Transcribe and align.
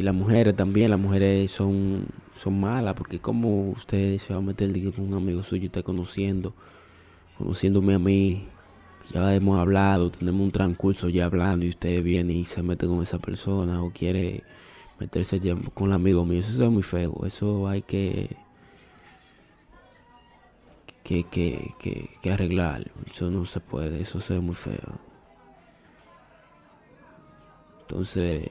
Y 0.00 0.02
las 0.02 0.14
mujeres 0.14 0.56
también, 0.56 0.88
las 0.88 0.98
mujeres 0.98 1.50
son, 1.50 2.06
son 2.34 2.58
malas, 2.58 2.94
porque 2.94 3.18
como 3.18 3.68
usted 3.72 4.16
se 4.16 4.32
va 4.32 4.38
a 4.38 4.42
meter 4.42 4.72
digo, 4.72 4.92
con 4.92 5.04
un 5.04 5.12
amigo 5.12 5.42
suyo, 5.42 5.66
usted 5.66 5.84
conociendo, 5.84 6.54
conociéndome 7.36 7.92
a 7.96 7.98
mí, 7.98 8.48
ya 9.12 9.34
hemos 9.34 9.58
hablado, 9.58 10.10
tenemos 10.10 10.40
un 10.40 10.52
transcurso 10.52 11.10
ya 11.10 11.26
hablando 11.26 11.66
y 11.66 11.68
usted 11.68 12.02
viene 12.02 12.32
y 12.32 12.46
se 12.46 12.62
mete 12.62 12.86
con 12.86 13.02
esa 13.02 13.18
persona 13.18 13.82
o 13.82 13.90
quiere 13.90 14.42
meterse 14.98 15.38
ya 15.38 15.54
con 15.74 15.88
el 15.88 15.92
amigo 15.92 16.24
mío, 16.24 16.40
eso 16.40 16.64
es 16.64 16.70
muy 16.70 16.82
feo, 16.82 17.20
eso 17.26 17.68
hay 17.68 17.82
que 17.82 18.38
que, 21.04 21.24
que, 21.24 21.74
que, 21.78 22.08
que 22.22 22.32
arreglarlo, 22.32 22.90
eso 23.06 23.28
no 23.30 23.44
se 23.44 23.60
puede, 23.60 24.00
eso 24.00 24.18
se 24.18 24.32
ve 24.32 24.40
muy 24.40 24.54
feo. 24.54 24.98
Entonces, 27.82 28.50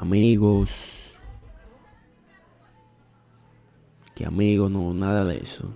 Amigos. 0.00 1.14
Que 4.14 4.24
amigos, 4.24 4.70
no, 4.70 4.94
nada 4.94 5.26
de 5.26 5.36
eso. 5.36 5.68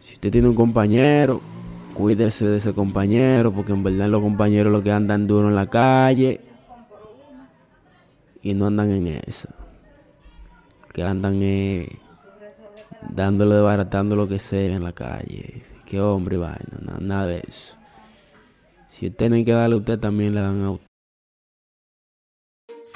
Si 0.00 0.14
usted 0.14 0.30
tiene 0.30 0.48
un 0.48 0.54
compañero, 0.54 1.40
cuídese 1.94 2.46
de 2.46 2.58
ese 2.58 2.72
compañero, 2.72 3.52
porque 3.52 3.72
en 3.72 3.82
verdad 3.82 4.08
los 4.08 4.22
compañeros 4.22 4.72
lo 4.72 4.84
que 4.84 4.92
andan 4.92 5.26
duro 5.26 5.48
en 5.48 5.56
la 5.56 5.66
calle 5.66 6.40
y 8.40 8.54
no 8.54 8.66
andan 8.66 8.92
en 8.92 9.08
eso. 9.08 9.48
Que 10.92 11.02
andan 11.02 11.40
dándole, 13.08 13.56
desbaratando 13.56 14.14
lo 14.14 14.28
que 14.28 14.38
sea 14.38 14.76
en 14.76 14.84
la 14.84 14.92
calle. 14.92 15.62
Que 15.86 16.00
hombre, 16.00 16.36
vaina, 16.36 16.98
nada, 17.00 17.26
de 17.26 17.42
eso. 17.48 17.76
Si 18.86 19.08
usted 19.08 19.44
que 19.44 19.52
darle 19.52 19.74
a 19.74 19.78
usted, 19.78 19.98
también 19.98 20.36
le 20.36 20.40
dan 20.40 20.62
a 20.62 20.70
usted. 20.70 20.89